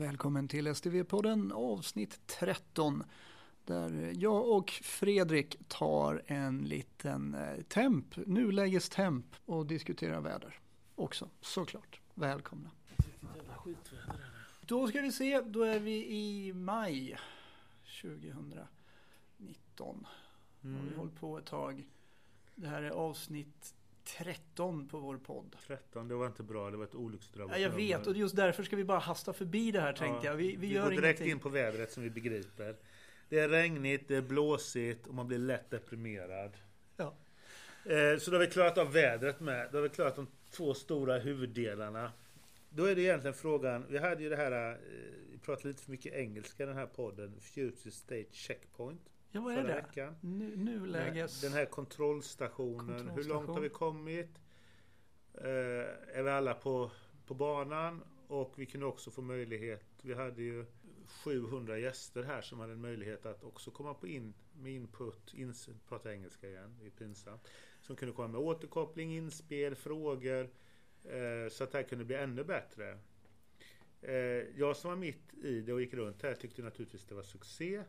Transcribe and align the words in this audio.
Välkommen 0.00 0.48
till 0.48 0.68
STV-podden 0.68 1.52
avsnitt 1.52 2.26
13 2.26 3.04
där 3.64 4.12
jag 4.16 4.48
och 4.48 4.70
Fredrik 4.70 5.56
tar 5.68 6.22
en 6.26 6.58
liten 6.58 7.34
eh, 7.34 7.62
temp, 7.62 8.16
nulägestemp 8.16 9.26
och 9.44 9.66
diskuterar 9.66 10.20
väder 10.20 10.60
också 10.94 11.28
såklart. 11.40 12.00
Välkomna. 12.14 12.70
Då 14.60 14.88
ska 14.88 15.00
vi 15.00 15.12
se, 15.12 15.40
då 15.40 15.62
är 15.62 15.80
vi 15.80 16.06
i 16.06 16.52
maj 16.52 17.18
2019. 18.02 20.06
Mm. 20.64 20.80
Och 20.80 20.92
vi 20.92 20.96
hållit 20.96 21.20
på 21.20 21.38
ett 21.38 21.46
tag. 21.46 21.86
Det 22.54 22.68
här 22.68 22.82
är 22.82 22.90
avsnitt 22.90 23.74
13 24.24 24.88
på 24.88 24.98
vår 24.98 25.16
podd. 25.16 25.56
13, 25.66 26.08
det 26.08 26.14
var 26.14 26.26
inte 26.26 26.42
bra. 26.42 26.70
Det 26.70 26.76
var 26.76 26.84
ett 26.84 26.94
olycksdrabbat 26.94 27.56
ja, 27.56 27.62
Jag 27.62 27.70
vet 27.70 28.06
och 28.06 28.16
just 28.16 28.36
därför 28.36 28.62
ska 28.62 28.76
vi 28.76 28.84
bara 28.84 28.98
hasta 28.98 29.32
förbi 29.32 29.70
det 29.70 29.80
här 29.80 29.92
tänkte 29.92 30.26
ja, 30.26 30.32
jag. 30.32 30.36
Vi, 30.36 30.46
vi, 30.46 30.56
vi 30.56 30.66
gör 30.66 30.82
går 30.82 30.90
direkt 30.90 31.20
ingenting. 31.20 31.32
in 31.32 31.38
på 31.38 31.48
vädret 31.48 31.92
som 31.92 32.02
vi 32.02 32.10
begriper. 32.10 32.76
Det 33.28 33.38
är 33.38 33.48
regnigt, 33.48 34.08
det 34.08 34.16
är 34.16 34.22
blåsigt 34.22 35.06
och 35.06 35.14
man 35.14 35.26
blir 35.26 35.38
lätt 35.38 35.70
deprimerad. 35.70 36.56
Ja. 36.96 37.14
Eh, 37.84 38.18
så 38.18 38.30
då 38.30 38.36
har 38.36 38.40
vi 38.40 38.50
klarat 38.50 38.78
av 38.78 38.92
vädret 38.92 39.40
med. 39.40 39.68
Då 39.72 39.78
har 39.78 39.82
vi 39.82 39.88
klarat 39.88 40.16
de 40.16 40.26
två 40.50 40.74
stora 40.74 41.18
huvuddelarna. 41.18 42.12
Då 42.68 42.84
är 42.84 42.94
det 42.94 43.02
egentligen 43.02 43.34
frågan, 43.34 43.86
vi 43.88 43.98
hade 43.98 44.22
ju 44.22 44.28
det 44.28 44.36
här, 44.36 44.70
eh, 44.70 44.76
vi 45.30 45.38
pratade 45.38 45.68
lite 45.68 45.82
för 45.82 45.90
mycket 45.90 46.12
engelska 46.12 46.62
i 46.62 46.66
den 46.66 46.76
här 46.76 46.86
podden, 46.86 47.40
Future 47.40 47.90
State 47.90 48.32
Checkpoint. 48.32 49.10
Ja, 49.32 49.40
vad 49.40 49.54
är 49.54 49.62
det? 49.64 49.74
Veckan. 49.74 50.16
Nu, 50.20 50.56
nuläges... 50.56 51.40
Den 51.40 51.52
här 51.52 51.66
kontrollstationen. 51.66 52.78
Kontrollstation. 52.78 53.16
Hur 53.16 53.24
långt 53.24 53.48
har 53.48 53.60
vi 53.60 53.68
kommit? 53.68 54.40
Eh, 55.34 56.18
är 56.18 56.22
vi 56.22 56.30
alla 56.30 56.54
på, 56.54 56.90
på 57.26 57.34
banan? 57.34 58.02
Och 58.26 58.54
vi 58.56 58.66
kunde 58.66 58.86
också 58.86 59.10
få 59.10 59.22
möjlighet, 59.22 59.84
vi 60.02 60.14
hade 60.14 60.42
ju 60.42 60.66
700 61.24 61.78
gäster 61.78 62.22
här 62.22 62.42
som 62.42 62.60
hade 62.60 62.72
en 62.72 62.80
möjlighet 62.80 63.26
att 63.26 63.44
också 63.44 63.70
komma 63.70 63.94
på 63.94 64.06
in 64.06 64.34
med 64.52 64.72
input, 64.72 65.34
ins, 65.34 65.68
prata 65.88 66.12
engelska 66.12 66.48
igen, 66.48 66.76
det 66.80 66.86
är 66.86 66.90
pinsamt. 66.90 67.48
Som 67.80 67.96
kunde 67.96 68.14
komma 68.14 68.28
med 68.28 68.40
återkoppling, 68.40 69.16
inspel, 69.16 69.74
frågor. 69.74 70.50
Eh, 71.04 71.50
så 71.50 71.64
att 71.64 71.72
det 71.72 71.78
här 71.78 71.82
kunde 71.82 72.04
bli 72.04 72.16
ännu 72.16 72.44
bättre. 72.44 72.98
Eh, 74.02 74.14
jag 74.56 74.76
som 74.76 74.90
var 74.90 74.96
mitt 74.96 75.34
i 75.34 75.60
det 75.60 75.72
och 75.72 75.80
gick 75.80 75.94
runt 75.94 76.22
här 76.22 76.34
tyckte 76.34 76.62
naturligtvis 76.62 77.04
det 77.04 77.14
var 77.14 77.22
succé. 77.22 77.82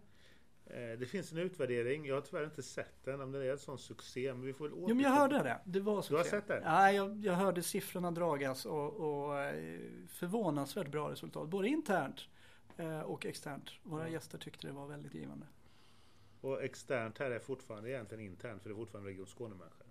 Eh, 0.74 1.00
det 1.00 1.06
finns 1.06 1.32
en 1.32 1.38
utvärdering. 1.38 2.06
Jag 2.06 2.16
har 2.16 2.22
tyvärr 2.22 2.46
inte 2.46 2.64
sett 2.64 3.04
den 3.04 3.22
om 3.22 3.32
det 3.32 3.46
är 3.46 3.52
en 3.52 3.58
sån 3.58 3.78
succé. 3.78 4.34
Men 4.34 4.46
vi 4.46 4.54
får 4.54 4.70
väl 4.70 4.78
jo, 4.80 4.88
men 4.88 5.00
jag 5.00 5.10
hörde 5.10 5.38
det. 5.38 5.60
Det 5.66 5.80
var 5.80 6.02
succé. 6.02 6.14
Du 6.14 6.18
har 6.18 6.24
sett 6.24 6.48
den? 6.48 6.64
Ja, 6.64 6.92
jag, 6.92 7.26
jag 7.26 7.34
hörde 7.34 7.64
siffrorna 7.64 8.12
dragas 8.12 8.66
och, 8.66 8.94
och 8.94 9.40
eh, 9.40 9.80
förvånansvärt 10.10 10.88
bra 10.88 11.12
resultat. 11.12 11.50
Både 11.50 11.68
internt 11.68 12.28
eh, 12.78 13.00
och 13.00 13.26
externt. 13.26 13.72
Våra 13.84 14.02
mm. 14.02 14.14
gäster 14.14 14.38
tyckte 14.38 14.68
det 14.68 14.74
var 14.74 14.88
väldigt 14.88 15.14
givande. 15.14 15.46
Och 16.42 16.64
externt 16.64 17.18
här 17.18 17.32
är 17.32 17.40
fortfarande 17.40 17.90
egentligen 17.90 18.24
internt 18.26 18.62
för 18.62 18.70
det 18.70 18.74
är 18.74 18.78
fortfarande 18.78 19.10
Region 19.10 19.28
Skåne-människor. 19.28 19.88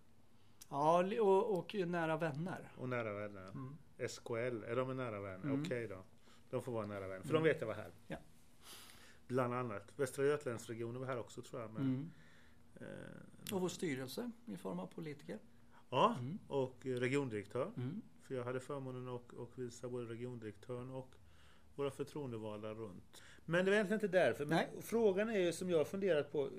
Ja, 0.68 1.20
och, 1.20 1.58
och, 1.58 1.74
nära 1.74 2.16
vänner. 2.16 2.72
Och 2.76 2.88
nära 2.88 3.12
vänner. 3.12 3.48
Mm. 3.48 3.76
SKL, 4.08 4.64
är 4.64 4.76
de 4.76 4.96
nära 4.96 5.20
vänner? 5.20 5.44
Mm. 5.44 5.62
Okej 5.62 5.84
okay 5.84 5.96
då. 5.96 6.04
De 6.50 6.62
får 6.62 6.72
vara 6.72 6.86
nära 6.86 7.08
vänner. 7.08 7.22
För 7.22 7.30
mm. 7.30 7.42
de 7.42 7.48
vet 7.48 7.60
jag 7.60 7.66
var 7.66 7.74
här. 7.74 7.92
Ja. 8.06 8.16
Bland 9.30 9.54
annat. 9.54 9.92
Västra 9.96 10.24
Götalandsregionen 10.24 11.00
var 11.00 11.06
här 11.06 11.18
också 11.18 11.42
tror 11.42 11.62
jag. 11.62 11.70
Men, 11.70 11.82
mm. 11.82 12.10
eh, 12.74 13.54
och 13.54 13.60
vår 13.60 13.68
styrelse 13.68 14.30
i 14.46 14.56
form 14.56 14.78
av 14.78 14.86
politiker. 14.86 15.38
Ja, 15.90 16.16
mm. 16.20 16.38
och 16.48 16.76
regiondirektör. 16.82 17.72
Mm. 17.76 18.02
För 18.22 18.34
jag 18.34 18.44
hade 18.44 18.60
förmånen 18.60 19.08
att 19.08 19.32
och 19.32 19.58
visa 19.58 19.88
både 19.88 20.12
regiondirektören 20.12 20.90
och 20.90 21.14
våra 21.74 21.90
förtroendevalda 21.90 22.74
runt. 22.74 23.22
Men 23.44 23.64
det 23.64 23.70
var 23.70 23.76
egentligen 23.76 24.04
inte 24.04 24.18
därför. 24.18 24.46
Men 24.46 24.56
Nej. 24.56 24.82
frågan 24.82 25.28
är 25.28 25.38
ju 25.38 25.52
som 25.52 25.70
jag 25.70 25.78
har 25.78 25.84
funderat 25.84 26.32
på. 26.32 26.50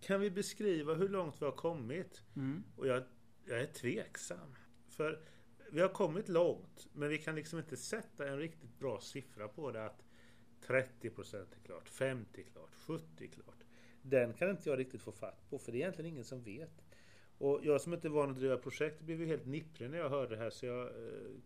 Kan 0.00 0.20
vi 0.20 0.30
beskriva 0.30 0.94
hur 0.94 1.08
långt 1.08 1.42
vi 1.42 1.44
har 1.44 1.52
kommit? 1.52 2.22
Mm. 2.36 2.64
Och 2.76 2.86
jag, 2.86 3.02
jag 3.44 3.60
är 3.60 3.66
tveksam. 3.66 4.54
För 4.88 5.20
vi 5.70 5.80
har 5.80 5.88
kommit 5.88 6.28
långt, 6.28 6.88
men 6.92 7.08
vi 7.08 7.18
kan 7.18 7.34
liksom 7.34 7.58
inte 7.58 7.76
sätta 7.76 8.28
en 8.28 8.38
riktigt 8.38 8.78
bra 8.78 9.00
siffra 9.00 9.48
på 9.48 9.70
det. 9.70 9.86
att 9.86 10.04
30 10.66 11.10
procent 11.10 11.48
är 11.54 11.66
klart, 11.66 11.88
50 11.88 12.40
är 12.40 12.44
klart, 12.44 12.74
70 12.74 13.24
är 13.24 13.28
klart. 13.28 13.64
Den 14.02 14.32
kan 14.32 14.50
inte 14.50 14.70
jag 14.70 14.78
riktigt 14.78 15.02
få 15.02 15.12
fatt 15.12 15.50
på 15.50 15.58
för 15.58 15.72
det 15.72 15.78
är 15.78 15.80
egentligen 15.80 16.10
ingen 16.10 16.24
som 16.24 16.42
vet. 16.42 16.82
Och 17.38 17.60
jag 17.62 17.80
som 17.80 17.94
inte 17.94 18.08
är 18.08 18.10
van 18.10 18.30
att 18.30 18.36
driva 18.36 18.56
projekt 18.56 19.00
blev 19.00 19.20
ju 19.20 19.26
helt 19.26 19.46
nipprig 19.46 19.90
när 19.90 19.98
jag 19.98 20.10
hörde 20.10 20.36
det 20.36 20.42
här 20.42 20.50
så 20.50 20.66
jag 20.66 20.86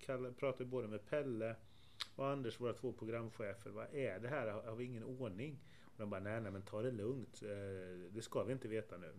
eh, 0.08 0.32
pratade 0.32 0.64
både 0.64 0.88
med 0.88 1.06
Pelle 1.06 1.56
och 2.16 2.28
Anders, 2.28 2.60
våra 2.60 2.72
två 2.72 2.92
programchefer. 2.92 3.70
Vad 3.70 3.94
är 3.94 4.18
det 4.18 4.28
här? 4.28 4.46
Har 4.46 4.76
vi 4.76 4.84
ingen 4.84 5.04
ordning? 5.04 5.58
Och 5.84 5.98
de 5.98 6.10
bara, 6.10 6.20
nej, 6.20 6.40
nej 6.40 6.52
men 6.52 6.62
ta 6.62 6.82
det 6.82 6.90
lugnt. 6.90 7.42
Eh, 7.42 8.10
det 8.10 8.22
ska 8.22 8.44
vi 8.44 8.52
inte 8.52 8.68
veta 8.68 8.96
nu. 8.96 9.12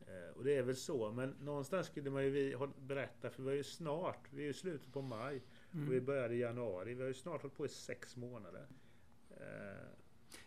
Eh, 0.00 0.36
och 0.36 0.44
det 0.44 0.56
är 0.56 0.62
väl 0.62 0.76
så, 0.76 1.12
men 1.12 1.30
någonstans 1.30 1.86
skulle 1.86 2.10
man 2.10 2.24
ju 2.24 2.58
berätta, 2.78 3.30
för 3.30 3.42
vi 3.42 3.50
är 3.50 3.54
ju 3.54 3.64
snart, 3.64 4.28
vi 4.32 4.42
är 4.42 4.46
ju 4.46 4.52
slutet 4.52 4.92
på 4.92 5.02
maj. 5.02 5.42
Mm. 5.74 5.88
Och 5.88 5.94
vi 5.94 6.00
började 6.00 6.34
i 6.34 6.38
januari. 6.38 6.94
Vi 6.94 7.00
har 7.00 7.08
ju 7.08 7.14
snart 7.14 7.42
hållit 7.42 7.56
på 7.56 7.66
i 7.66 7.68
sex 7.68 8.16
månader. 8.16 8.66
Eh. 9.30 9.88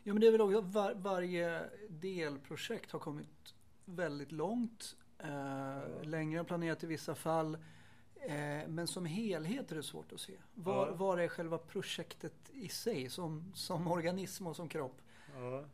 Ja 0.03 0.13
men 0.13 0.19
det 0.21 0.27
är 0.27 0.31
väl 0.31 0.41
också 0.41 0.61
var, 0.61 0.93
varje 0.93 1.61
delprojekt 1.89 2.91
har 2.91 2.99
kommit 2.99 3.55
väldigt 3.85 4.31
långt. 4.31 4.95
Eh, 5.17 6.03
längre 6.03 6.39
än 6.39 6.45
planerat 6.45 6.83
i 6.83 6.87
vissa 6.87 7.15
fall. 7.15 7.57
Eh, 8.15 8.67
men 8.67 8.87
som 8.87 9.05
helhet 9.05 9.71
är 9.71 9.75
det 9.75 9.83
svårt 9.83 10.11
att 10.11 10.19
se. 10.19 10.33
Var, 10.53 10.87
ja. 10.87 10.93
var 10.93 11.17
är 11.17 11.27
själva 11.27 11.57
projektet 11.57 12.49
i 12.53 12.69
sig 12.69 13.09
som, 13.09 13.51
som 13.55 13.87
organism 13.87 14.47
och 14.47 14.55
som 14.55 14.69
kropp? 14.69 15.01
Ja. 15.35 15.65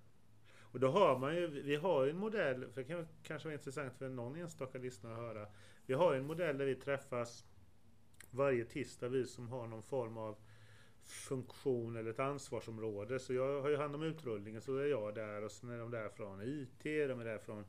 Och 0.72 0.80
då 0.80 0.88
har 0.88 1.20
man 1.20 1.36
ju, 1.36 1.48
vi 1.48 1.76
har 1.76 2.04
ju 2.04 2.10
en 2.10 2.18
modell, 2.18 2.68
för 2.72 2.82
det 2.82 2.88
kan 2.88 3.08
kanske 3.24 3.48
vara 3.48 3.54
intressant 3.54 3.94
för 3.94 4.10
någon 4.10 4.36
enstaka 4.36 4.78
lyssnare 4.78 5.14
att 5.14 5.20
höra. 5.20 5.48
Vi 5.86 5.94
har 5.94 6.14
en 6.14 6.26
modell 6.26 6.58
där 6.58 6.66
vi 6.66 6.76
träffas 6.76 7.46
varje 8.38 8.66
tisdag, 8.66 9.10
vi 9.10 9.26
som 9.26 9.50
har 9.50 9.68
någon 9.68 9.84
form 9.84 10.18
av 10.18 10.36
funktion 11.04 11.96
eller 11.96 12.10
ett 12.10 12.20
ansvarsområde. 12.20 13.20
Så 13.20 13.34
jag 13.34 13.62
har 13.62 13.70
ju 13.70 13.78
hand 13.78 13.96
om 13.96 14.04
utrullningen, 14.04 14.62
så 14.62 14.78
är 14.78 14.86
jag 14.86 15.16
där 15.16 15.44
och 15.44 15.52
sen 15.52 15.70
är 15.70 15.78
de 15.78 15.92
där 15.92 16.10
från 16.10 16.42
IT, 16.42 16.84
de 16.84 17.20
är 17.20 17.26
där 17.26 17.38
från 17.38 17.66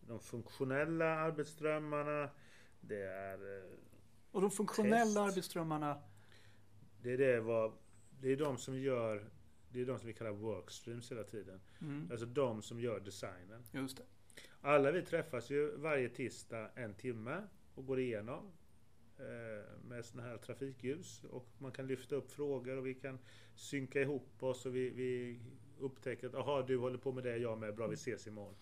de 0.00 0.20
funktionella 0.20 1.06
arbetsströmmarna. 1.06 2.30
Det 2.80 3.02
är... 3.02 3.58
Eh, 3.58 3.64
och 4.32 4.40
de 4.40 4.50
funktionella 4.50 5.04
test. 5.04 5.18
arbetsströmmarna? 5.18 6.02
Det 7.02 7.12
är 7.12 7.18
det 7.18 7.40
vad, 7.40 7.72
det 8.20 8.32
är 8.32 8.36
de 8.36 8.58
som 8.58 8.78
gör 8.78 9.30
det 9.72 9.80
är 9.80 9.86
de 9.86 9.98
som 9.98 10.06
vi 10.06 10.14
kallar 10.14 10.30
workstreams 10.30 11.10
hela 11.10 11.24
tiden. 11.24 11.60
Mm. 11.80 12.08
Alltså 12.10 12.26
de 12.26 12.62
som 12.62 12.80
gör 12.80 13.00
designen. 13.00 13.64
Just 13.72 13.96
det. 13.96 14.02
Alla 14.60 14.90
vi 14.90 15.02
träffas 15.02 15.50
ju 15.50 15.76
varje 15.76 16.08
tisdag 16.08 16.70
en 16.74 16.94
timme 16.94 17.42
och 17.74 17.86
går 17.86 18.00
igenom 18.00 18.52
med 19.82 20.04
sådana 20.04 20.28
här 20.28 20.36
trafikljus 20.36 21.24
och 21.24 21.48
man 21.58 21.72
kan 21.72 21.86
lyfta 21.86 22.16
upp 22.16 22.32
frågor 22.32 22.76
och 22.76 22.86
vi 22.86 22.94
kan 22.94 23.18
synka 23.54 24.00
ihop 24.00 24.42
oss 24.42 24.66
och 24.66 24.76
vi, 24.76 24.90
vi 24.90 25.40
upptäcker 25.80 26.26
att 26.26 26.34
aha, 26.34 26.62
du 26.62 26.78
håller 26.78 26.98
på 26.98 27.12
med 27.12 27.24
det, 27.24 27.36
jag 27.36 27.58
med, 27.58 27.74
bra 27.74 27.86
vi 27.86 27.94
ses 27.94 28.26
imorgon. 28.26 28.54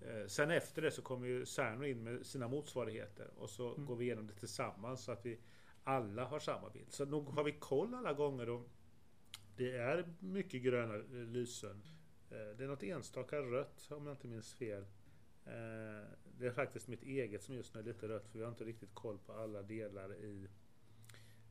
Eh, 0.00 0.26
sen 0.26 0.50
efter 0.50 0.82
det 0.82 0.90
så 0.90 1.02
kommer 1.02 1.26
ju 1.26 1.46
Cerno 1.46 1.84
in 1.84 2.02
med 2.02 2.26
sina 2.26 2.48
motsvarigheter 2.48 3.30
och 3.36 3.50
så 3.50 3.74
mm. 3.74 3.86
går 3.86 3.96
vi 3.96 4.04
igenom 4.04 4.26
det 4.26 4.34
tillsammans 4.34 5.04
så 5.04 5.12
att 5.12 5.26
vi 5.26 5.38
alla 5.84 6.24
har 6.24 6.38
samma 6.38 6.70
bild. 6.70 6.92
Så 6.92 7.04
nog 7.04 7.28
har 7.28 7.44
vi 7.44 7.52
koll 7.52 7.94
alla 7.94 8.12
gånger 8.12 8.48
och 8.48 8.68
det 9.56 9.76
är 9.76 10.14
mycket 10.20 10.62
gröna 10.62 10.96
lysen. 11.10 11.82
Eh, 12.30 12.56
det 12.56 12.64
är 12.64 12.68
något 12.68 12.82
enstaka 12.82 13.36
rött 13.36 13.88
om 13.90 14.06
jag 14.06 14.14
inte 14.14 14.28
minns 14.28 14.54
fel. 14.54 14.84
Eh, 15.48 16.04
det 16.38 16.46
är 16.46 16.50
faktiskt 16.50 16.88
mitt 16.88 17.02
eget 17.02 17.42
som 17.42 17.54
just 17.54 17.74
nu 17.74 17.80
är 17.80 17.84
lite 17.84 18.08
rött 18.08 18.28
för 18.28 18.38
vi 18.38 18.44
har 18.44 18.50
inte 18.50 18.64
riktigt 18.64 18.94
koll 18.94 19.18
på 19.18 19.32
alla 19.32 19.62
delar 19.62 20.14
i, 20.14 20.48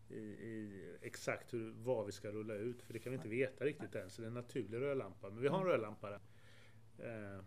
i, 0.09 0.19
i 0.19 0.83
exakt 1.01 1.53
hur, 1.53 1.71
vad 1.71 2.05
vi 2.05 2.11
ska 2.11 2.31
rulla 2.31 2.53
ut. 2.53 2.81
För 2.81 2.93
det 2.93 2.99
kan 2.99 3.11
vi 3.11 3.15
inte 3.15 3.29
veta 3.29 3.65
riktigt 3.65 3.95
än. 3.95 4.09
Så 4.09 4.21
det 4.21 4.25
är 4.25 4.27
en 4.27 4.33
naturlig 4.33 4.81
rödlampa. 4.81 5.29
Men 5.29 5.41
vi 5.41 5.47
har 5.47 5.59
en 5.59 5.65
rödlampa 5.65 6.09
där. 6.09 6.19
Eh, 6.99 7.43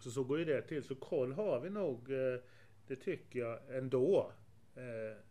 så 0.00 0.10
så 0.10 0.24
går 0.24 0.38
ju 0.38 0.44
det 0.44 0.62
till. 0.62 0.82
Så 0.82 0.94
koll 0.94 1.32
har 1.32 1.60
vi 1.60 1.70
nog, 1.70 2.10
eh, 2.12 2.40
det 2.86 2.96
tycker 2.96 3.40
jag 3.40 3.76
ändå. 3.76 4.32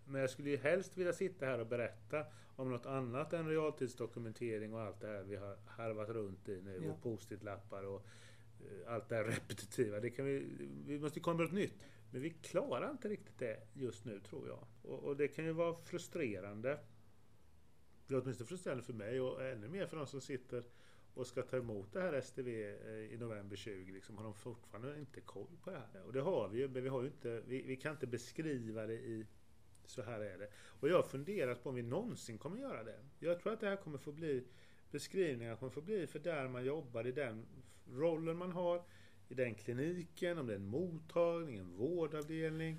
Men 0.06 0.22
jag 0.22 0.30
skulle 0.30 0.50
ju 0.50 0.58
helst 0.58 0.98
vilja 0.98 1.14
sitta 1.14 1.46
här 1.46 1.60
och 1.60 1.68
berätta 1.68 2.26
om 2.56 2.70
något 2.70 2.86
annat 2.86 3.34
än 3.34 3.50
realtidsdokumentering 3.50 4.74
och 4.74 4.82
allt 4.82 5.02
det 5.02 5.08
här 5.08 5.24
vi 5.24 5.36
har 5.36 5.58
harvat 5.66 6.10
runt 6.10 6.50
i 6.50 6.62
nu. 6.62 6.82
Ja. 6.84 6.92
Och 6.92 7.02
post-it-lappar 7.02 7.84
och 7.84 8.06
Eh, 8.64 8.94
allt 8.94 9.10
det 9.10 9.16
här 9.16 9.24
repetitiva. 9.24 10.00
Det 10.00 10.10
kan 10.10 10.26
vi, 10.26 10.46
vi 10.86 11.00
måste 11.00 11.20
komma 11.20 11.38
med 11.38 11.46
något 11.46 11.54
nytt. 11.54 11.86
Men 12.12 12.22
vi 12.22 12.30
klarar 12.30 12.92
inte 12.92 13.10
riktigt 13.10 13.40
det 13.40 13.60
just 13.74 14.06
nu 14.06 14.20
tror 14.20 14.48
jag. 14.48 14.68
Och, 14.82 15.04
och, 15.04 15.18
det 15.18 15.28
kan 15.28 15.46
ju 15.46 15.52
vara 15.52 15.76
frustrerande. 15.76 16.80
Det 18.08 18.14
är 18.14 18.22
åtminstone 18.22 18.48
frustrerande 18.48 18.84
för 18.84 18.94
mig 18.94 19.22
och 19.22 19.46
ännu 19.46 19.68
mer 19.68 19.86
för 19.86 19.98
de 19.98 20.08
som 20.08 20.22
sitter 20.22 20.64
och 21.14 21.28
ska 21.28 21.42
ta 21.42 21.58
emot 21.58 21.94
det 21.94 22.02
här 22.02 22.22
STV 22.22 22.50
eh, 22.50 23.14
i 23.14 23.18
november 23.20 23.56
20. 23.56 23.92
Liksom, 23.92 24.18
har 24.18 24.24
de 24.24 24.34
fortfarande 24.34 25.00
inte 25.00 25.22
koll 25.22 25.58
på 25.64 25.70
det 25.70 25.82
här. 25.94 26.04
Och 26.04 26.14
det 26.14 26.22
har 26.22 26.50
vi 26.50 26.60
ju, 26.60 26.70
men 26.70 26.84
vi, 26.84 26.90
har 26.90 27.02
ju 27.02 27.08
inte, 27.08 27.42
vi, 27.48 27.62
vi 27.62 27.76
kan 27.76 27.92
inte 27.92 28.08
beskriva 28.08 28.88
det 28.88 28.94
i 28.94 29.26
Så 29.86 30.02
här 30.02 30.20
är 30.20 30.38
det. 30.38 30.50
Och 30.56 30.90
jag 30.90 30.96
har 30.96 31.04
funderat 31.04 31.64
på 31.64 31.70
om 31.70 31.76
vi 31.76 31.82
någonsin 31.82 32.38
kommer 32.38 32.58
göra 32.58 32.84
det. 32.84 33.00
Jag 33.20 33.40
tror 33.40 33.54
att 33.54 33.60
det 33.60 33.68
här 33.68 33.76
kommer 33.76 33.98
få 33.98 34.12
bli 34.12 34.44
beskrivningar 34.92 35.56
kommer 35.56 35.72
få 35.72 35.82
bli 35.82 36.08
för 36.08 36.20
där 36.20 36.48
man 36.48 36.66
jobbar, 36.66 37.08
i 37.08 37.12
den 37.12 37.46
rollen 37.92 38.38
man 38.38 38.52
har, 38.52 38.84
i 39.30 39.34
den 39.34 39.56
kliniken, 39.56 40.38
om 40.38 40.48
det 40.48 40.54
är 40.54 40.58
en 40.58 40.68
mottagning, 40.68 41.58
en 41.58 41.78
vårdavdelning. 41.78 42.78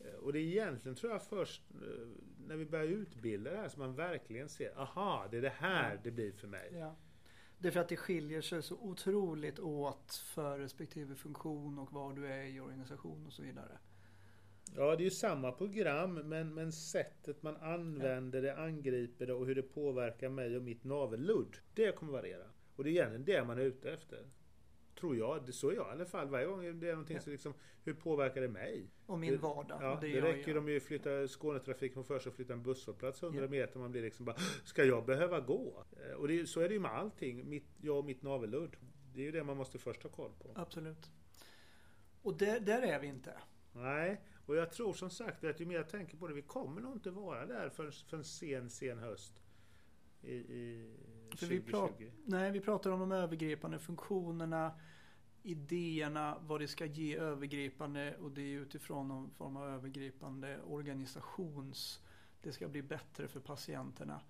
Eh, 0.00 0.14
och 0.14 0.32
det 0.32 0.38
är 0.38 0.42
egentligen, 0.42 0.96
tror 0.96 1.12
jag, 1.12 1.22
först 1.22 1.62
eh, 1.70 2.08
när 2.46 2.56
vi 2.56 2.66
börjar 2.66 2.86
utbilda 2.86 3.50
det 3.50 3.56
här 3.56 3.68
som 3.68 3.82
man 3.82 3.94
verkligen 3.94 4.48
ser, 4.48 4.80
aha, 4.80 5.28
det 5.30 5.36
är 5.36 5.42
det 5.42 5.52
här 5.56 6.00
det 6.02 6.10
blir 6.10 6.32
för 6.32 6.48
mig. 6.48 6.70
Ja. 6.72 6.96
Det 7.58 7.68
är 7.68 7.72
för 7.72 7.80
att 7.80 7.88
det 7.88 7.96
skiljer 7.96 8.40
sig 8.40 8.62
så 8.62 8.76
otroligt 8.76 9.58
åt 9.58 10.14
för 10.34 10.58
respektive 10.58 11.14
funktion 11.14 11.78
och 11.78 11.92
var 11.92 12.12
du 12.12 12.26
är 12.26 12.44
i 12.44 12.60
organisation 12.60 13.26
och 13.26 13.32
så 13.32 13.42
vidare. 13.42 13.78
Ja, 14.76 14.96
det 14.96 15.02
är 15.02 15.04
ju 15.04 15.10
samma 15.10 15.52
program, 15.52 16.14
men, 16.14 16.54
men 16.54 16.72
sättet 16.72 17.42
man 17.42 17.56
använder 17.56 18.42
det, 18.42 18.56
angriper 18.56 19.26
det 19.26 19.32
och 19.32 19.46
hur 19.46 19.54
det 19.54 19.62
påverkar 19.62 20.28
mig 20.28 20.56
och 20.56 20.62
mitt 20.62 20.84
navelludd. 20.84 21.56
Det 21.74 21.96
kommer 21.96 22.12
variera. 22.12 22.44
Och 22.76 22.84
det 22.84 22.90
är 22.90 22.92
egentligen 22.92 23.24
det 23.24 23.44
man 23.44 23.58
är 23.58 23.62
ute 23.62 23.92
efter. 23.92 24.26
Tror 25.02 25.16
jag. 25.16 25.46
Det 25.46 25.52
så 25.52 25.70
är 25.70 25.74
jag 25.74 25.88
i 25.88 25.90
alla 25.90 26.04
fall. 26.04 26.28
Varje 26.28 26.46
gång 26.46 26.80
det 26.80 26.88
är 26.88 26.92
någonting 26.92 27.16
ja. 27.16 27.22
som 27.22 27.32
liksom, 27.32 27.54
hur 27.84 27.94
påverkar 27.94 28.40
det 28.40 28.48
mig? 28.48 28.90
Och 29.06 29.18
min 29.18 29.38
vardag. 29.38 29.78
Ja, 29.82 29.98
det, 30.00 30.08
det 30.08 30.20
räcker 30.20 30.58
om 30.58 30.64
vi 30.64 30.80
flyttar 30.80 31.26
Skånetrafiken 31.26 31.94
från 31.94 32.04
först 32.04 32.26
och 32.26 32.34
flyttar 32.34 32.54
en 32.54 32.62
busshållplats 32.62 33.22
100 33.22 33.42
ja. 33.42 33.48
meter. 33.48 33.78
Man 33.78 33.92
blir 33.92 34.02
liksom 34.02 34.24
bara, 34.24 34.36
ska 34.64 34.84
jag 34.84 35.06
behöva 35.06 35.40
gå? 35.40 35.84
Eh, 35.92 36.14
och 36.14 36.28
det, 36.28 36.46
så 36.46 36.60
är 36.60 36.68
det 36.68 36.74
ju 36.74 36.80
med 36.80 36.90
allting. 36.90 37.48
Mitt, 37.48 37.66
jag 37.80 37.98
och 37.98 38.04
mitt 38.04 38.22
navelludd. 38.22 38.76
Det 39.14 39.20
är 39.20 39.24
ju 39.24 39.32
det 39.32 39.44
man 39.44 39.56
måste 39.56 39.78
först 39.78 40.02
ha 40.02 40.10
koll 40.10 40.32
på. 40.38 40.50
Absolut. 40.54 41.10
Och 42.22 42.36
där, 42.36 42.60
där 42.60 42.82
är 42.82 43.00
vi 43.00 43.06
inte. 43.06 43.34
Nej, 43.72 44.20
och 44.46 44.56
jag 44.56 44.72
tror 44.72 44.92
som 44.92 45.10
sagt 45.10 45.44
att 45.44 45.60
ju 45.60 45.66
mer 45.66 45.76
jag 45.76 45.88
tänker 45.88 46.16
på 46.16 46.28
det, 46.28 46.34
vi 46.34 46.42
kommer 46.42 46.80
nog 46.80 46.92
inte 46.92 47.10
vara 47.10 47.46
där 47.46 47.68
för, 47.68 47.90
för 47.90 48.16
en 48.16 48.24
sen, 48.24 48.70
sen 48.70 48.98
höst. 48.98 49.42
I, 50.22 50.34
i 50.34 50.96
2020. 51.36 51.64
Vi 51.66 51.72
prat, 51.72 51.92
nej, 52.24 52.50
vi 52.50 52.60
pratar 52.60 52.90
om 52.90 53.00
de 53.00 53.12
övergripande 53.12 53.78
funktionerna, 53.78 54.72
idéerna, 55.42 56.38
vad 56.40 56.60
det 56.60 56.68
ska 56.68 56.86
ge 56.86 57.16
övergripande 57.16 58.16
och 58.16 58.30
det 58.30 58.42
är 58.42 58.58
utifrån 58.58 59.08
någon 59.08 59.30
form 59.30 59.56
av 59.56 59.68
övergripande 59.68 60.60
organisations... 60.62 62.00
Det 62.42 62.52
ska 62.52 62.68
bli 62.68 62.82
bättre 62.82 63.28
för 63.28 63.40
patienterna 63.40 64.20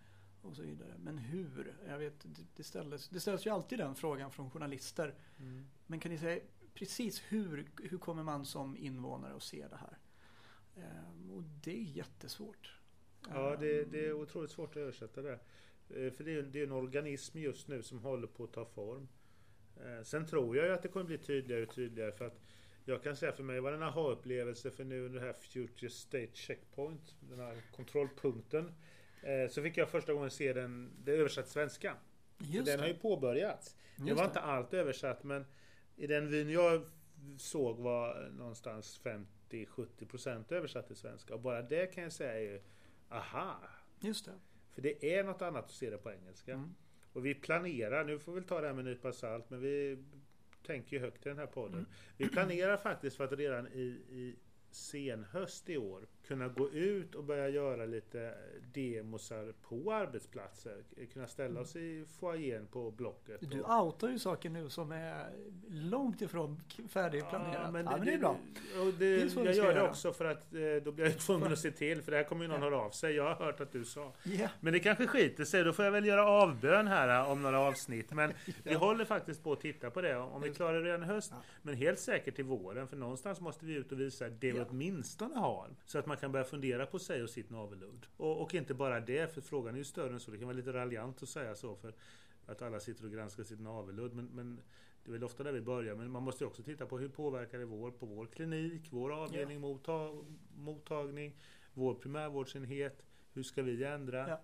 och 0.43 0.56
så 0.56 0.62
vidare. 0.62 0.94
Men 0.99 1.19
hur? 1.19 1.76
Jag 1.88 1.99
vet, 1.99 2.26
det 2.56 2.64
ställs, 2.64 3.08
det 3.08 3.20
ställs 3.20 3.46
ju 3.46 3.50
alltid 3.50 3.78
den 3.78 3.94
frågan 3.94 4.31
från 4.31 4.50
journalister. 4.50 5.14
Mm. 5.38 5.66
Men 5.87 6.00
kan 6.00 6.12
ni 6.12 6.19
säga 6.19 6.40
precis 6.75 7.22
hur, 7.28 7.70
hur 7.82 7.98
kommer 7.98 8.22
man 8.22 8.44
som 8.44 8.76
invånare 8.76 9.34
att 9.34 9.43
se 9.43 9.69
det 9.69 9.76
här? 9.76 9.98
Ehm, 10.76 11.31
och 11.31 11.43
det 11.43 11.70
är 11.70 11.82
jättesvårt. 11.82 12.78
Ja, 13.28 13.56
det, 13.56 13.84
det, 13.84 14.06
är 14.06 14.12
otroligt 14.12 14.50
svårt 14.50 14.70
att 14.70 14.76
översätta 14.76 15.22
det. 15.22 15.38
Eh, 15.97 16.12
för 16.12 16.25
det 16.25 16.35
är, 16.35 16.43
det 16.43 16.61
är 16.61 16.65
en 16.65 16.73
organism 16.73 17.39
just 17.39 17.69
nu 17.69 17.83
som 17.83 17.99
håller 17.99 18.27
på 18.27 18.44
att 18.44 18.53
ta 18.53 18.65
form. 18.65 19.09
Eh, 19.77 20.03
sen 20.03 20.27
tror 20.27 20.56
jag 20.56 20.67
ju 20.67 20.73
att 20.73 20.83
det 20.83 20.89
kommer 20.89 21.06
bli 21.06 21.19
tydligare 21.19 21.62
och 21.67 21.75
tydligare 21.75 22.12
för 22.12 22.27
att 22.27 22.41
jag 22.85 23.03
kan 23.03 23.17
säga 23.17 23.33
för 23.33 23.43
mig 23.43 23.61
var 23.61 23.71
det 23.71 23.77
en 23.77 23.83
aha-upplevelse 23.83 24.71
för 24.71 24.85
nu 24.85 25.06
under 25.06 25.21
det 25.21 25.27
här 25.27 25.33
Future 25.33 25.91
State 25.91 26.31
Checkpoint, 26.35 27.17
den 27.21 27.39
här 27.39 27.62
kontrollpunkten. 27.77 28.73
Eh, 29.23 29.50
så 29.50 29.62
fick 29.62 29.77
jag 29.77 29.89
första 29.89 30.12
gången 30.12 30.31
se 30.31 30.53
den, 30.53 30.93
det 31.05 31.12
översatt 31.12 31.49
svenska. 31.49 31.97
Just 32.39 32.67
den 32.67 32.77
det. 32.77 32.83
har 32.83 32.89
ju 32.89 32.94
påbörjats. 32.94 33.77
Just 33.97 34.09
det 34.09 34.15
var 34.15 34.25
inte 34.25 34.41
allt 34.41 34.75
översatt 34.75 35.25
men 35.25 35.44
i 35.97 36.06
den 36.06 36.31
vyn 36.31 36.50
jag 36.50 36.83
såg 37.39 37.79
var 37.79 38.31
någonstans 38.39 39.00
50-70% 39.50 40.53
översatt 40.53 40.87
till 40.87 40.97
svenska. 40.97 41.35
Och 41.35 41.41
bara 41.41 41.62
det 41.62 41.87
kan 41.87 42.03
jag 42.03 42.12
säga 42.12 42.33
är 42.33 42.41
ju, 42.41 42.62
aha! 43.11 43.56
Just 44.00 44.25
det. 44.25 44.33
För 44.74 44.82
det 44.82 45.16
är 45.19 45.24
något 45.24 45.42
annat 45.42 45.64
att 45.64 45.70
se 45.70 45.90
det 45.90 45.98
på 45.98 46.12
engelska. 46.12 46.52
Mm. 46.52 46.74
Och 47.12 47.26
vi 47.26 47.34
planerar, 47.34 48.04
nu 48.04 48.19
får 48.19 48.32
vi 48.32 48.42
ta 48.42 48.60
det 48.60 48.66
här 48.66 48.74
med 48.74 48.86
en 48.86 48.92
nypa 48.92 49.12
salt, 49.12 49.50
men 49.50 49.60
vi 49.60 50.04
tänker 50.66 50.96
ju 50.96 51.02
högt 51.02 51.26
i 51.26 51.28
den 51.28 51.38
här 51.38 51.46
podden. 51.46 51.78
Mm. 51.78 51.90
Vi 52.16 52.28
planerar 52.28 52.76
faktiskt 52.76 53.16
för 53.16 53.24
att 53.24 53.32
redan 53.32 53.69
i, 53.69 53.82
i 54.10 54.36
senhöst 54.70 55.69
i 55.69 55.76
år 55.76 56.06
kunna 56.32 56.49
gå 56.49 56.70
ut 56.70 57.14
och 57.14 57.25
börja 57.25 57.49
göra 57.49 57.87
lite 57.87 58.34
demosar 58.75 59.52
på 59.69 59.93
arbetsplatser. 59.93 60.76
Kunna 61.12 61.26
ställa 61.26 61.61
oss 61.61 61.76
i 61.76 62.05
foajén 62.20 62.67
på 62.67 62.90
Blocket. 62.90 63.40
Du 63.50 63.62
outar 63.62 64.08
ju 64.08 64.19
saker 64.19 64.50
nu 64.50 64.69
som 64.69 64.93
är 64.93 65.26
långt 65.69 66.23
ifrån 66.23 66.61
färdigplanerat. 66.88 67.61
Ja, 67.64 67.70
men 67.70 67.84
det, 67.84 67.90
ja, 67.90 67.96
men 67.96 68.06
det 68.06 68.12
är 68.12 68.19
bra. 68.19 68.37
Och 68.81 68.93
det, 68.99 69.17
det 69.17 69.40
är 69.40 69.44
jag 69.44 69.55
gör 69.55 69.75
det 69.75 69.82
också 69.82 70.12
för 70.12 70.25
att 70.25 70.55
eh, 70.55 70.61
då 70.84 70.93
blir 70.93 71.05
jag 71.05 71.19
tvungen 71.19 71.52
att 71.52 71.58
se 71.58 71.70
till. 71.70 72.02
För 72.02 72.11
det 72.11 72.17
här 72.17 72.25
kommer 72.25 72.43
ju 72.43 72.49
någon 72.49 72.62
ja. 72.62 72.64
höra 72.64 72.81
av 72.81 72.90
sig. 72.90 73.14
Jag 73.14 73.34
har 73.34 73.46
hört 73.46 73.61
att 73.61 73.73
du 73.73 73.84
sa. 73.84 74.12
Yeah. 74.25 74.50
Men 74.61 74.73
det 74.73 74.81
kanske 74.81 75.06
skiter 75.06 75.44
sig. 75.44 75.64
Då 75.64 75.73
får 75.73 75.84
jag 75.84 75.93
väl 75.93 76.06
göra 76.06 76.26
avbön 76.26 76.87
här 76.87 77.20
eh, 77.20 77.31
om 77.31 77.43
några 77.43 77.61
avsnitt. 77.61 78.12
Men 78.12 78.31
ja. 78.46 78.52
vi 78.62 78.75
håller 78.75 79.05
faktiskt 79.05 79.43
på 79.43 79.52
att 79.52 79.61
titta 79.61 79.90
på 79.90 80.00
det. 80.00 80.17
Om 80.17 80.43
vi 80.43 80.55
klarar 80.55 80.81
det 80.81 80.88
redan 80.88 81.02
i 81.02 81.06
höst. 81.06 81.32
Men 81.62 81.75
helt 81.75 81.99
säkert 81.99 82.37
till 82.37 82.44
våren. 82.44 82.88
För 82.88 82.96
någonstans 82.96 83.40
måste 83.40 83.67
vi 83.67 83.75
ut 83.75 83.93
och 83.93 84.00
visa 84.00 84.29
det 84.29 84.52
vi 84.52 84.61
åtminstone 84.61 85.34
har. 85.34 85.69
Så 85.87 85.99
att 85.99 86.06
man 86.06 86.17
kan 86.22 86.32
börja 86.32 86.44
fundera 86.44 86.86
på 86.86 86.98
sig 86.98 87.22
och 87.22 87.30
sitt 87.30 87.50
navelludd. 87.50 88.06
Och, 88.16 88.42
och, 88.42 88.54
inte 88.54 88.74
bara 88.74 89.00
det, 89.00 89.34
för 89.34 89.40
frågan 89.40 89.74
är 89.74 89.78
ju 89.78 89.84
större 89.84 90.12
än 90.12 90.20
så. 90.20 90.30
Det 90.30 90.38
kan 90.38 90.46
vara 90.46 90.56
lite 90.56 90.72
raljant 90.72 91.22
att 91.22 91.28
säga 91.28 91.54
så. 91.54 91.76
för 91.76 91.94
att 92.46 92.62
alla 92.62 92.80
sitter 92.80 93.04
och 93.04 93.12
granskar 93.12 93.44
sitt 93.44 93.60
navelludd. 93.60 94.14
Men, 94.14 94.26
men 94.26 94.60
det 95.04 95.10
är 95.10 95.12
väl 95.12 95.24
ofta 95.24 95.42
där 95.42 95.52
vi 95.52 95.60
börjar. 95.60 95.94
Men 95.94 96.10
man 96.10 96.22
måste 96.22 96.44
också 96.44 96.62
titta 96.62 96.86
på 96.86 96.98
hur 96.98 97.08
påverkar 97.08 97.58
det 97.58 97.64
vår, 97.64 97.90
på 97.90 98.06
vår 98.06 98.26
klinik, 98.26 98.88
vår 98.90 99.12
avdelning, 99.12 99.56
ja. 99.56 99.60
mottag, 99.60 100.24
mottagning, 100.56 101.36
vår 101.74 101.94
primärvårdsenhet. 101.94 103.06
Hur 103.32 103.42
ska 103.42 103.62
vi 103.62 103.84
ändra? 103.84 104.28
Ja. 104.28 104.40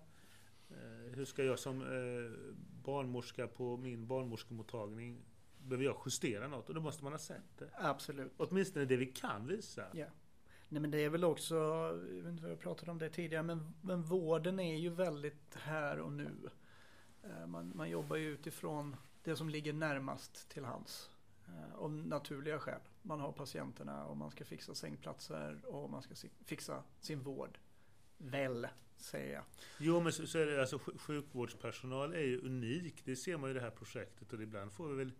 Eh, 0.69 1.15
hur 1.15 1.25
ska 1.25 1.43
jag 1.43 1.59
som 1.59 1.81
eh, 1.81 2.55
barnmorska 2.83 3.47
på 3.47 3.77
min 3.77 4.07
barnmorskemottagning 4.07 5.21
Behöver 5.57 5.85
jag 5.85 5.97
justera 6.05 6.47
något? 6.47 6.69
Och 6.69 6.75
då 6.75 6.81
måste 6.81 7.03
man 7.03 7.13
ha 7.13 7.19
sett 7.19 7.57
det. 7.57 7.69
Absolut. 7.73 8.33
Åtminstone 8.37 8.85
det 8.85 8.97
vi 8.97 9.05
kan 9.05 9.47
visa. 9.47 9.85
Ja. 9.93 10.05
Nej 10.69 10.81
men 10.81 10.91
det 10.91 10.99
är 11.05 11.09
väl 11.09 11.23
också, 11.23 11.55
jag 11.55 12.23
vet 12.23 12.25
inte 12.25 12.43
vad 12.43 12.51
jag 12.51 12.59
pratade 12.59 12.91
om 12.91 12.97
det 12.97 13.09
tidigare, 13.09 13.43
men, 13.43 13.73
men 13.81 14.03
vården 14.03 14.59
är 14.59 14.77
ju 14.77 14.89
väldigt 14.89 15.55
här 15.55 15.99
och 15.99 16.11
nu. 16.11 16.49
Eh, 17.23 17.47
man, 17.47 17.71
man 17.75 17.89
jobbar 17.89 18.15
ju 18.15 18.29
utifrån 18.29 18.95
det 19.23 19.35
som 19.35 19.49
ligger 19.49 19.73
närmast 19.73 20.49
till 20.49 20.65
hands. 20.65 21.09
Eh, 21.47 21.75
av 21.75 21.91
naturliga 21.91 22.59
skäl. 22.59 22.81
Man 23.01 23.19
har 23.19 23.31
patienterna 23.31 24.05
och 24.05 24.17
man 24.17 24.31
ska 24.31 24.45
fixa 24.45 24.75
sängplatser 24.75 25.65
och 25.65 25.89
man 25.89 26.01
ska 26.01 26.15
fixa 26.45 26.83
sin 26.99 27.19
vård. 27.19 27.57
Väl, 28.17 28.67
säger 28.97 29.33
jag. 29.33 29.43
Jo 29.79 29.99
men 29.99 30.13
så, 30.13 30.27
så 30.27 30.39
är 30.39 30.45
det, 30.45 30.61
alltså 30.61 30.79
sjukvårdspersonal 30.79 32.13
är 32.13 32.25
ju 32.25 32.41
unik. 32.41 33.05
Det 33.05 33.15
ser 33.15 33.37
man 33.37 33.49
i 33.49 33.53
det 33.53 33.61
här 33.61 33.71
projektet 33.71 34.33
och 34.33 34.41
ibland 34.41 34.73
får 34.73 34.87
vi 34.87 34.95
väl 34.95 35.11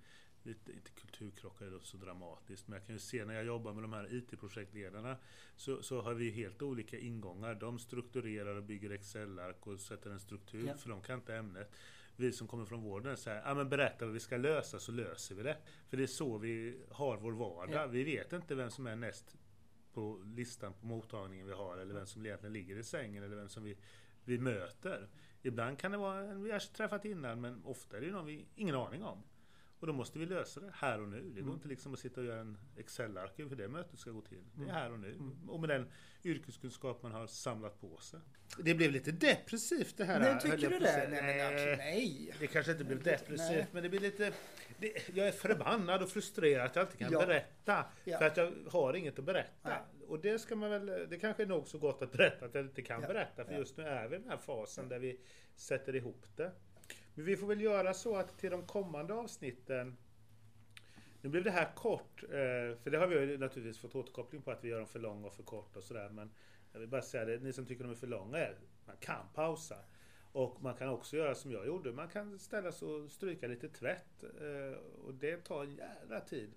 lite, 0.50 0.72
inte 0.72 0.92
kulturkrockar 0.92 1.66
är 1.66 1.80
så 1.80 1.98
dramatiskt, 1.98 2.68
men 2.68 2.78
jag 2.78 2.86
kan 2.86 2.96
ju 2.96 3.00
se 3.00 3.26
när 3.26 3.34
jag 3.34 3.46
jobbar 3.46 3.74
med 3.74 3.84
de 3.84 3.94
här 3.94 4.14
IT-projektledarna 4.14 5.18
så, 5.56 5.82
så 5.82 6.02
har 6.02 6.14
vi 6.14 6.30
helt 6.30 6.62
olika 6.62 7.00
ingångar. 7.00 7.56
De 7.56 7.80
strukturerar 7.80 8.56
och 8.56 8.64
bygger 8.64 8.90
Excel-ark 8.90 9.68
och 9.68 9.80
sätter 9.80 10.12
en 10.12 10.20
struktur, 10.20 10.68
ja. 10.68 10.74
för 10.78 10.90
de 10.90 11.02
kan 11.02 11.16
inte 11.16 11.36
ämnet. 11.36 11.72
Vi 12.16 12.32
som 12.32 12.48
kommer 12.48 12.66
från 12.66 12.82
vården 12.82 13.18
säger, 13.18 13.42
ja 13.46 13.54
men 13.54 13.70
berätta 13.70 14.06
vad 14.06 14.14
vi 14.14 14.20
ska 14.20 14.38
lösa 14.38 14.80
så 14.80 14.92
löser 14.92 15.36
vi 15.36 15.44
det. 15.44 15.58
För 15.90 15.98
det 15.98 16.04
är 16.04 16.08
så 16.08 16.38
vi 16.38 16.82
har 16.92 17.18
vår 17.18 17.32
vardag. 17.32 17.84
Ja. 17.84 17.88
Vi 17.88 18.04
vet 18.04 18.34
inte 18.34 18.56
vem 18.56 18.70
som 18.70 18.88
är 18.88 18.96
näst 18.96 19.38
på 19.94 20.22
listan 20.36 20.74
på 20.74 20.86
mottagningen 20.86 21.48
vi 21.48 21.54
har 21.54 21.78
eller 21.78 21.94
vem 21.94 22.06
som 22.06 22.26
egentligen 22.26 22.54
ligger 22.54 22.78
i 22.78 22.84
sängen 22.84 23.24
eller 23.24 23.36
vem 23.36 23.50
som 23.50 23.64
vi, 23.64 23.78
vi 24.24 24.38
möter. 24.38 25.08
Ibland 25.42 25.80
kan 25.80 25.92
det 25.92 25.98
vara 25.98 26.20
en 26.20 26.44
vi 26.44 26.52
har 26.52 26.60
träffat 26.60 27.06
innan 27.06 27.42
men 27.42 27.66
ofta 27.66 27.98
är 27.98 28.02
det 28.02 28.12
någon 28.12 28.26
vi 28.26 28.46
ingen 28.56 28.76
aning 28.76 29.04
om. 29.04 29.24
Och 29.80 29.88
då 29.88 29.94
måste 29.94 30.20
vi 30.20 30.26
lösa 30.26 30.60
det 30.60 30.72
här 30.74 31.02
och 31.02 31.10
nu. 31.10 31.22
Det 31.22 31.42
går 31.42 31.42
mm. 31.42 31.54
inte 31.54 31.68
liksom 31.68 31.94
att 31.94 32.00
sitta 32.00 32.22
och 32.22 32.28
göra 32.28 32.40
en 32.40 32.58
Excel-ark 32.78 33.50
för 33.50 33.56
det 33.56 33.68
mötet 33.68 34.00
ska 34.00 34.12
gå 34.12 34.22
till. 34.22 34.44
Det 34.54 34.62
är 34.62 34.64
mm. 34.64 34.76
här 34.76 34.92
och 34.92 35.00
nu. 35.00 35.12
Mm. 35.12 35.50
Och 35.50 35.60
med 35.60 35.70
den 35.70 35.88
yrkeskunskap 36.24 37.04
man 37.04 37.12
har 37.12 37.28
samlat 37.28 37.82
på 37.82 37.98
sig. 37.98 38.20
Det 38.58 38.74
blev 38.74 38.92
lite 38.92 39.12
depressivt 39.12 39.98
det 39.98 40.06
här. 40.06 40.20
Nej, 40.20 40.40
tycker 40.42 40.70
du 40.70 40.80
det? 40.80 41.10
Nej, 41.10 41.22
men, 41.24 41.78
nej. 41.78 42.34
Det 42.40 42.48
kanske 42.48 42.72
inte 42.72 42.84
blev 42.84 43.04
depressivt, 43.04 43.50
nej. 43.50 43.68
men 43.72 43.84
det 43.84 43.90
blir 43.90 44.00
lite... 44.00 44.34
Det, 44.80 45.10
jag 45.14 45.28
är 45.28 45.32
förbannad 45.32 46.04
och 46.04 46.10
frustrerad 46.10 46.66
att 46.66 46.76
jag 46.76 46.86
inte 46.86 46.98
kan 46.98 47.12
ja. 47.12 47.20
berätta. 47.20 47.86
Ja. 48.04 48.18
För 48.18 48.26
att 48.26 48.38
jag 48.38 48.54
har 48.72 48.94
inget 48.94 49.20
att 49.20 49.26
berätta. 49.26 49.70
Nej. 49.70 50.08
Och 50.08 50.20
det 50.20 50.40
ska 50.40 50.56
man 50.56 50.70
väl... 50.70 51.10
Det 51.10 51.18
kanske 51.18 51.44
är 51.44 51.48
nog 51.48 51.68
så 51.68 51.78
gott 51.78 52.02
att 52.02 52.12
berätta 52.12 52.46
att 52.46 52.56
jag 52.56 52.66
inte 52.66 52.82
kan 52.82 53.02
ja. 53.02 53.08
berätta. 53.08 53.46
För 53.46 53.54
just 53.54 53.78
nu 53.78 53.84
är 53.84 54.08
vi 54.08 54.16
i 54.16 54.20
den 54.20 54.30
här 54.30 54.38
fasen 54.38 54.90
där 54.90 55.00
vi 55.00 55.20
sätter 55.56 55.96
ihop 55.96 56.26
det. 56.36 56.52
Men 57.20 57.26
vi 57.26 57.38
får 57.38 57.48
väl 57.48 57.62
göra 57.62 57.94
så 57.94 58.16
att 58.16 58.38
till 58.38 58.52
de 58.52 58.66
kommande 58.66 59.14
avsnitten 59.14 59.98
nu 61.22 61.30
blev 61.30 61.44
det 61.44 61.52
här 61.52 61.72
kort, 61.76 62.24
eh, 62.24 62.30
för 62.84 62.90
det 62.90 62.98
har 62.98 63.08
vi 63.08 63.38
naturligtvis 63.38 63.78
fått 63.82 63.96
återkoppling 63.96 64.42
på 64.42 64.52
att 64.52 64.64
vi 64.64 64.70
gör 64.70 64.78
dem 64.78 64.88
för 64.88 65.00
långa 65.00 65.28
och 65.28 65.34
för 65.34 65.44
korta 65.44 65.80
och 65.80 65.86
sådär. 65.86 66.10
Men 66.10 66.32
jag 66.74 66.80
vill 66.80 66.90
bara 66.90 67.02
säga 67.02 67.26
det, 67.26 67.40
ni 67.40 67.54
som 67.54 67.66
tycker 67.66 67.84
de 67.84 67.92
är 67.92 67.96
för 67.96 68.08
långa, 68.08 68.48
man 68.86 68.96
kan 69.00 69.26
pausa. 69.34 69.76
Och 70.32 70.64
man 70.64 70.74
kan 70.76 70.90
också 70.90 71.18
göra 71.18 71.36
som 71.36 71.52
jag 71.52 71.68
gjorde, 71.68 71.92
man 71.92 72.08
kan 72.08 72.40
ställa 72.40 72.72
sig 72.72 72.88
och 72.88 73.12
stryka 73.12 73.48
lite 73.48 73.70
tvätt. 73.70 74.24
Eh, 74.24 74.80
och 75.06 75.14
det 75.14 75.38
tar 75.38 75.64
en 75.64 75.76
jävla 75.76 76.20
tid. 76.20 76.52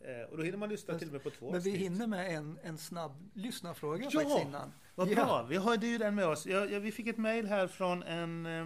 Eh, 0.00 0.22
och 0.30 0.36
då 0.36 0.42
hinner 0.42 0.58
man 0.58 0.68
lyssna 0.68 0.98
till 0.98 1.08
och 1.08 1.12
med 1.12 1.22
på 1.22 1.30
två 1.30 1.50
Men 1.50 1.60
vi 1.60 1.70
avsnitt. 1.70 1.76
hinner 1.90 2.06
med 2.06 2.36
en, 2.36 2.58
en 2.62 2.78
snabb 2.78 3.30
lyssnarfråga 3.34 4.04
Ja, 4.04 4.10
faktiskt 4.10 4.40
innan. 4.46 4.72
Vad 4.94 5.08
Ja. 5.08 5.14
bra, 5.14 5.46
vi 5.50 5.56
har 5.56 5.76
ju 5.76 5.98
den 5.98 6.14
med 6.14 6.26
oss. 6.26 6.46
Ja, 6.46 6.66
ja, 6.66 6.78
vi 6.78 6.92
fick 6.92 7.06
ett 7.06 7.18
mejl 7.18 7.46
här 7.46 7.66
från 7.66 8.02
en 8.02 8.46
eh, 8.46 8.64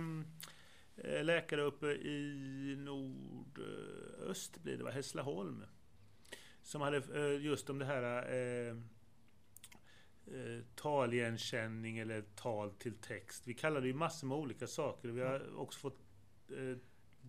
läkare 1.05 1.63
uppe 1.63 1.87
i 1.87 2.75
nordöst, 2.79 4.63
blir 4.63 4.77
det 4.77 4.85
va? 4.85 4.91
Hässleholm. 4.91 5.65
Som 6.63 6.81
hade 6.81 6.97
eh, 6.97 7.45
just 7.45 7.71
om 7.71 7.79
det 7.79 7.85
här 7.85 8.33
eh, 8.33 8.77
eh, 10.27 10.63
taligenkänning 10.75 11.99
eller 11.99 12.23
tal 12.23 12.73
till 12.73 12.95
text. 12.95 13.47
Vi 13.47 13.55
kallar 13.55 13.81
det 13.81 13.87
ju 13.87 13.95
massor 13.95 14.27
med 14.27 14.39
olika 14.39 14.67
saker. 14.67 15.09
Vi 15.09 15.23
har 15.23 15.59
också 15.59 15.79
fått 15.79 16.01
eh, 16.51 16.77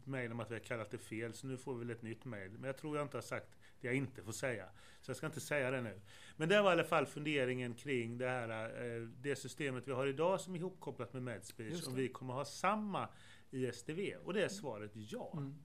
mejl 0.03 0.31
om 0.31 0.39
att 0.39 0.51
vi 0.51 0.55
har 0.55 0.59
kallat 0.59 0.91
det 0.91 0.97
fel, 0.97 1.33
så 1.33 1.47
nu 1.47 1.57
får 1.57 1.73
vi 1.73 1.79
väl 1.79 1.89
ett 1.89 2.01
nytt 2.01 2.25
mejl. 2.25 2.51
Men 2.51 2.63
jag 2.63 2.77
tror 2.77 2.97
jag 2.97 3.05
inte 3.05 3.17
har 3.17 3.21
sagt 3.21 3.57
det 3.81 3.87
jag 3.87 3.95
inte 3.95 4.23
får 4.23 4.31
säga. 4.31 4.65
Så 5.01 5.09
jag 5.09 5.17
ska 5.17 5.25
inte 5.25 5.41
säga 5.41 5.71
det 5.71 5.81
nu. 5.81 6.01
Men 6.35 6.49
det 6.49 6.61
var 6.61 6.69
i 6.69 6.73
alla 6.73 6.83
fall 6.83 7.05
funderingen 7.05 7.73
kring 7.73 8.17
det 8.17 8.27
här 8.27 8.49
eh, 8.85 9.01
det 9.01 9.35
systemet 9.35 9.87
vi 9.87 9.91
har 9.91 10.07
idag 10.07 10.41
som 10.41 10.55
är 10.55 10.59
ihopkopplat 10.59 11.13
med 11.13 11.23
Medspeech. 11.23 11.87
Om 11.87 11.95
vi 11.95 12.07
kommer 12.07 12.33
ha 12.33 12.45
samma 12.45 13.09
i 13.51 13.71
STV. 13.71 14.15
Och 14.15 14.33
det 14.33 14.43
är 14.43 14.49
svaret 14.49 14.91
ja. 14.93 15.33
Mm. 15.37 15.55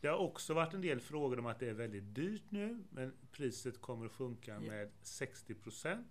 Det 0.00 0.08
har 0.08 0.18
också 0.18 0.54
varit 0.54 0.74
en 0.74 0.80
del 0.80 1.00
frågor 1.00 1.38
om 1.38 1.46
att 1.46 1.58
det 1.58 1.68
är 1.68 1.72
väldigt 1.74 2.14
dyrt 2.14 2.42
nu, 2.50 2.84
men 2.90 3.12
priset 3.32 3.80
kommer 3.80 4.06
att 4.06 4.12
sjunka 4.12 4.52
Ja. 4.52 4.60
med 4.60 4.90
60% 5.02 6.04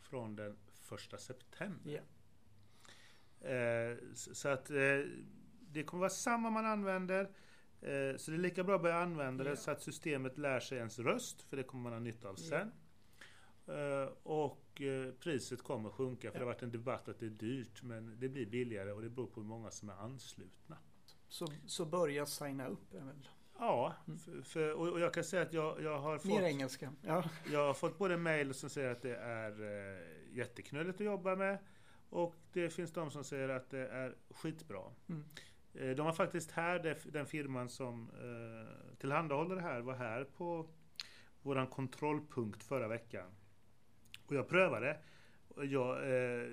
från 0.00 0.36
den 0.36 0.56
1 1.14 1.20
september. 1.20 1.92
Ja. 1.92 3.48
Eh, 3.48 3.96
så 4.14 4.48
att 4.48 4.70
eh, 4.70 4.76
det 5.60 5.82
kommer 5.84 6.00
vara 6.00 6.10
samma 6.10 6.50
man 6.50 6.66
använder. 6.66 7.20
Eh, 7.80 8.16
så 8.16 8.30
det 8.30 8.36
är 8.36 8.38
lika 8.38 8.64
bra 8.64 8.76
att 8.76 8.82
börja 8.82 8.96
använda 8.98 9.44
Ja. 9.44 9.50
det 9.50 9.56
så 9.56 9.70
att 9.70 9.82
systemet 9.82 10.38
lär 10.38 10.60
sig 10.60 10.78
ens 10.78 10.98
röst, 10.98 11.42
för 11.42 11.56
det 11.56 11.62
kommer 11.62 11.82
man 11.82 11.92
ha 11.92 12.00
nytta 12.00 12.28
av 12.28 12.34
sen. 12.34 12.72
Eh, 13.66 14.08
och 14.74 14.82
eh, 14.82 15.12
priset 15.12 15.62
kommer 15.62 15.90
sjunka, 15.90 16.30
för 16.30 16.38
det 16.38 16.44
har 16.44 16.52
varit 16.52 16.62
en 16.62 16.70
debatt 16.70 17.08
att 17.08 17.18
det 17.18 17.26
är 17.26 17.30
dyrt, 17.30 17.82
men 17.82 18.16
det 18.20 18.28
blir 18.28 18.46
billigare 18.46 18.92
och 18.92 19.02
det 19.02 19.08
beror 19.10 19.26
på 19.26 19.40
hur 19.40 19.48
många 19.48 19.70
som 19.70 19.88
är 19.88 19.94
anslutna. 19.94 20.76
Så, 21.28 21.46
så 21.66 21.84
börja 21.84 22.26
signa 22.26 22.66
upp. 22.66 22.94
är 22.94 23.04
väl. 23.04 23.28
Ja, 23.58 23.94
Mm. 24.06 24.18
för, 24.18 24.42
för, 24.42 24.72
och 24.72 25.00
jag 25.00 25.14
kan 25.14 25.24
säga 25.24 25.42
att 25.42 25.52
jag, 25.52 25.82
jag 25.82 25.98
har 25.98 26.18
fått... 26.18 26.24
Mer 26.24 26.42
engelska. 26.42 26.92
Ja. 27.02 27.24
Jag 27.52 27.66
har 27.66 27.74
fått 27.74 27.98
både 27.98 28.16
mejl 28.16 28.54
som 28.54 28.70
säger 28.70 28.90
att 28.90 29.02
det 29.02 29.16
är 29.16 29.50
eh, 29.62 30.36
jätteknulligt 30.36 31.00
att 31.00 31.06
jobba 31.06 31.36
med 31.36 31.58
och 32.10 32.34
det 32.52 32.70
finns 32.70 32.92
de 32.92 33.10
som 33.10 33.24
säger 33.24 33.48
att 33.48 33.70
det 33.70 33.88
är 33.88 34.16
skitbra. 34.30 34.82
Mm. 35.08 35.24
Eh, 35.74 35.96
de 35.96 36.06
var 36.06 36.12
faktiskt 36.12 36.50
här, 36.50 36.98
den 37.12 37.26
firman 37.26 37.68
som 37.68 38.10
eh, 38.10 38.96
tillhandahåller 38.96 39.54
det 39.56 39.62
här 39.62 39.80
var 39.80 39.94
här 39.94 40.24
på 40.24 40.68
våran 41.42 41.66
kontrollpunkt 41.66 42.64
förra 42.64 42.88
veckan. 42.88 43.30
Och 44.26 44.34
jag 44.34 44.48
prövade. 44.48 44.98
Och 45.48 45.66
jag, 45.66 46.10
eh, 46.10 46.48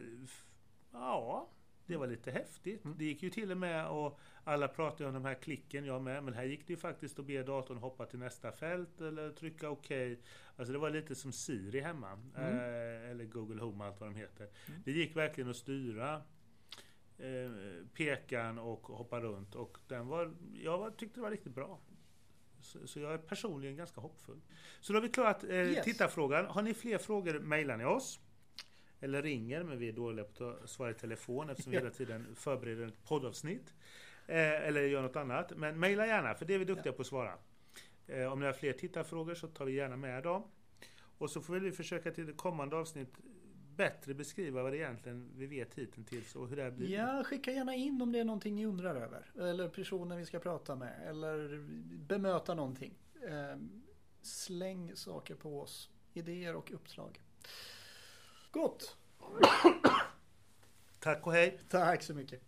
ja, 0.91 1.49
det 1.85 1.97
var 1.97 2.07
lite 2.07 2.31
häftigt. 2.31 2.85
Mm. 2.85 2.97
Det 2.97 3.05
gick 3.05 3.23
ju 3.23 3.29
till 3.29 3.51
och 3.51 3.57
med 3.57 3.87
och 3.87 4.19
alla 4.43 4.67
pratade 4.67 5.07
om 5.07 5.13
de 5.13 5.25
här 5.25 5.33
klicken, 5.33 5.85
jag 5.85 6.01
med. 6.01 6.23
Men 6.23 6.33
här 6.33 6.43
gick 6.43 6.67
det 6.67 6.73
ju 6.73 6.77
faktiskt 6.77 7.19
att 7.19 7.25
be 7.25 7.43
datorn 7.43 7.77
hoppa 7.77 8.05
till 8.05 8.19
nästa 8.19 8.51
fält 8.51 9.01
eller 9.01 9.31
trycka 9.31 9.69
OK. 9.69 9.91
Alltså 10.55 10.73
det 10.73 10.79
var 10.79 10.89
lite 10.89 11.15
som 11.15 11.31
Siri 11.31 11.79
hemma. 11.79 12.11
Mm. 12.11 12.57
Eh, 12.57 13.11
eller 13.11 13.25
Google 13.25 13.61
Home, 13.61 13.85
allt 13.85 13.99
vad 13.99 14.09
de 14.09 14.15
heter. 14.15 14.43
Mm. 14.43 14.81
Det 14.85 14.91
gick 14.91 15.15
verkligen 15.15 15.49
att 15.49 15.55
styra 15.55 16.21
eh, 17.17 17.51
pekan 17.93 18.59
och 18.59 18.87
hoppa 18.87 19.19
runt. 19.19 19.55
Och 19.55 19.77
den 19.87 20.07
var, 20.07 20.33
jag 20.53 20.77
var, 20.77 20.91
tyckte 20.91 21.19
det 21.19 21.21
var 21.21 21.31
riktigt 21.31 21.55
bra. 21.55 21.79
Så, 22.61 22.87
så 22.87 22.99
jag 22.99 23.13
är 23.13 23.17
personligen 23.17 23.75
ganska 23.77 24.01
hoppfull. 24.01 24.41
Så 24.79 24.93
då 24.93 24.97
har 24.99 25.03
vi 25.03 25.09
klarat 25.09 25.43
eh, 25.43 25.49
Yes. 25.49 25.85
tittarfrågan. 25.85 26.45
Har 26.45 26.61
ni 26.61 26.73
fler 26.73 26.97
frågor 26.97 27.39
mejlar 27.39 27.77
ni 27.77 27.85
oss. 27.85 28.19
Eller 28.99 29.21
ringer, 29.21 29.63
men 29.63 29.77
vi 29.79 29.89
är 29.89 29.93
dåliga 29.93 30.25
på 30.25 30.49
att 30.63 30.69
svara 30.69 30.91
i 30.91 30.93
telefon 30.93 31.49
eftersom 31.49 31.71
vi 31.71 31.77
Ja. 31.77 31.81
hela 31.83 31.93
tiden 31.93 32.35
förbereder 32.35 32.87
ett 32.87 33.03
poddavsnitt. 33.07 33.73
Eh, 34.27 34.37
eller 34.67 34.81
gör 34.81 35.01
något 35.01 35.15
annat. 35.15 35.51
Men 35.57 35.79
mejla 35.79 36.07
gärna, 36.07 36.33
för 36.35 36.45
det 36.45 36.53
är 36.53 36.59
vi 36.59 36.65
duktiga 36.65 36.93
på 36.93 37.01
att 37.01 37.07
svara. 37.07 37.33
Eh, 38.07 38.31
om 38.33 38.39
ni 38.39 38.45
har 38.45 38.53
fler 38.53 38.73
tittarfrågor 38.73 39.35
så 39.35 39.47
tar 39.47 39.65
vi 39.65 39.73
gärna 39.73 39.97
med 39.97 40.23
dem. 40.23 40.43
Och 41.17 41.29
så 41.29 41.41
får 41.41 41.53
vi 41.59 41.71
försöka 41.71 42.11
till 42.11 42.25
det 42.25 42.33
kommande 42.33 42.75
avsnitt 42.75 43.13
bättre 43.75 44.13
beskriva 44.13 44.63
vad 44.63 44.71
det 44.71 44.77
egentligen 44.77 45.29
vi 45.35 45.47
vet 45.47 45.75
hittills 45.75 46.35
och 46.35 46.47
hur 46.47 46.55
det 46.55 46.63
här 46.63 46.71
blir. 46.71 46.89
ja, 46.89 47.23
skicka 47.23 47.51
gärna 47.51 47.75
in 47.75 48.01
om 48.01 48.11
det 48.11 48.19
är 48.19 48.25
någonting 48.25 48.55
ni 48.55 48.65
undrar 48.65 48.95
över. 48.95 49.31
Eller 49.39 49.69
personer 49.69 50.17
vi 50.17 50.25
ska 50.25 50.39
prata 50.39 50.75
med. 50.75 51.07
Eller 51.07 51.59
bemöta 52.07 52.53
någonting. 52.53 52.93
Eh, 53.27 53.57
släng 54.21 54.95
saker 54.95 55.35
på 55.35 55.61
oss. 55.61 55.89
Idéer 56.13 56.55
och 56.55 56.71
uppslag. 56.71 57.21
Gott! 58.51 58.97
Tack 60.99 61.27
och 61.27 61.33
hej! 61.33 61.59
Tack 61.69 62.03
så 62.03 62.13
mycket. 62.13 62.41